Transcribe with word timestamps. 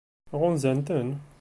Ɣunzan-ten? 0.39 1.09